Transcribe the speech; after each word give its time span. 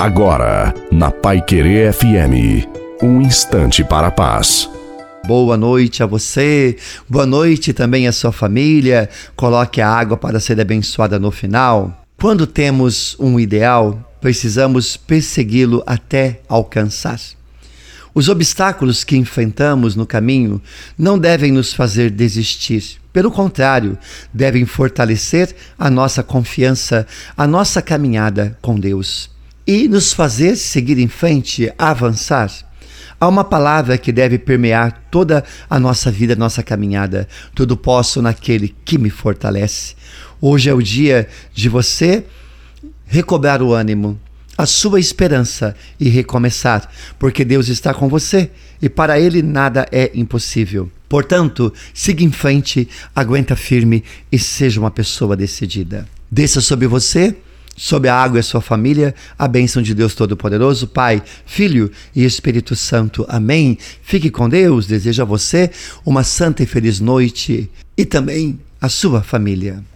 Agora, 0.00 0.72
na 0.90 1.10
Pai 1.10 1.42
Querer 1.42 1.92
FM, 1.92 2.66
um 3.02 3.20
instante 3.20 3.84
para 3.84 4.06
a 4.06 4.10
paz. 4.10 4.66
Boa 5.26 5.58
noite 5.58 6.02
a 6.02 6.06
você, 6.06 6.78
boa 7.06 7.26
noite 7.26 7.74
também 7.74 8.08
à 8.08 8.12
sua 8.12 8.32
família. 8.32 9.10
Coloque 9.36 9.78
a 9.78 9.86
água 9.86 10.16
para 10.16 10.40
ser 10.40 10.58
abençoada 10.58 11.18
no 11.18 11.30
final. 11.30 12.02
Quando 12.18 12.46
temos 12.46 13.14
um 13.20 13.38
ideal, 13.38 14.16
precisamos 14.22 14.96
persegui-lo 14.96 15.82
até 15.86 16.40
alcançar. 16.48 17.20
Os 18.14 18.30
obstáculos 18.30 19.04
que 19.04 19.18
enfrentamos 19.18 19.94
no 19.94 20.06
caminho 20.06 20.62
não 20.96 21.18
devem 21.18 21.52
nos 21.52 21.74
fazer 21.74 22.10
desistir. 22.10 22.96
Pelo 23.12 23.30
contrário, 23.30 23.98
devem 24.32 24.64
fortalecer 24.64 25.54
a 25.78 25.90
nossa 25.90 26.22
confiança, 26.22 27.06
a 27.36 27.46
nossa 27.46 27.82
caminhada 27.82 28.56
com 28.62 28.80
Deus 28.80 29.28
e 29.70 29.86
nos 29.86 30.12
fazer 30.12 30.56
seguir 30.56 30.98
em 30.98 31.06
frente, 31.06 31.72
avançar. 31.78 32.50
Há 33.20 33.28
uma 33.28 33.44
palavra 33.44 33.96
que 33.96 34.10
deve 34.10 34.36
permear 34.36 35.04
toda 35.12 35.44
a 35.68 35.78
nossa 35.78 36.10
vida, 36.10 36.34
nossa 36.34 36.60
caminhada. 36.60 37.28
Tudo 37.54 37.76
posso 37.76 38.20
naquele 38.20 38.74
que 38.84 38.98
me 38.98 39.10
fortalece. 39.10 39.94
Hoje 40.40 40.68
é 40.68 40.74
o 40.74 40.82
dia 40.82 41.28
de 41.54 41.68
você 41.68 42.24
recobrar 43.06 43.62
o 43.62 43.72
ânimo, 43.72 44.18
a 44.58 44.66
sua 44.66 44.98
esperança 44.98 45.76
e 46.00 46.08
recomeçar, 46.08 46.90
porque 47.16 47.44
Deus 47.44 47.68
está 47.68 47.94
com 47.94 48.08
você 48.08 48.50
e 48.82 48.88
para 48.88 49.20
Ele 49.20 49.40
nada 49.40 49.86
é 49.92 50.10
impossível. 50.14 50.90
Portanto, 51.08 51.72
siga 51.94 52.24
em 52.24 52.32
frente, 52.32 52.88
aguenta 53.14 53.54
firme 53.54 54.02
e 54.32 54.38
seja 54.38 54.80
uma 54.80 54.90
pessoa 54.90 55.36
decidida. 55.36 56.08
Desça 56.28 56.60
sobre 56.60 56.88
você 56.88 57.36
sobre 57.80 58.10
a 58.10 58.14
água 58.14 58.38
e 58.38 58.40
a 58.40 58.42
sua 58.42 58.60
família, 58.60 59.14
a 59.38 59.48
bênção 59.48 59.80
de 59.80 59.94
Deus 59.94 60.14
Todo-Poderoso, 60.14 60.86
Pai, 60.86 61.22
Filho 61.46 61.90
e 62.14 62.26
Espírito 62.26 62.76
Santo. 62.76 63.24
Amém. 63.26 63.78
Fique 64.02 64.30
com 64.30 64.50
Deus, 64.50 64.86
desejo 64.86 65.22
a 65.22 65.24
você 65.24 65.70
uma 66.04 66.22
santa 66.22 66.62
e 66.62 66.66
feliz 66.66 67.00
noite 67.00 67.70
e 67.96 68.04
também 68.04 68.60
a 68.78 68.90
sua 68.90 69.22
família. 69.22 69.82